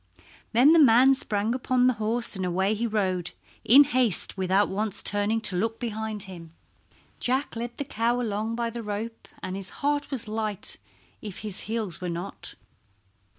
Then 0.51 0.73
the 0.73 0.79
man 0.79 1.13
sprang 1.13 1.53
upon 1.53 1.85
the 1.85 1.93
horse 2.01 2.35
and 2.35 2.43
away 2.43 2.73
he 2.73 2.87
rode 2.87 3.29
in 3.63 3.83
haste 3.83 4.35
without 4.35 4.67
once 4.67 5.03
turning 5.03 5.39
to 5.41 5.55
look 5.55 5.79
behind 5.79 6.23
him. 6.23 6.55
Jack 7.19 7.55
led 7.55 7.77
the 7.77 7.85
cow 7.85 8.19
along 8.19 8.55
by 8.55 8.71
the 8.71 8.81
rope, 8.81 9.27
and 9.43 9.55
his 9.55 9.69
heart 9.85 10.09
was 10.09 10.27
light 10.27 10.77
if 11.21 11.41
his 11.41 11.59
heels 11.69 12.01
were 12.01 12.09
not. 12.09 12.55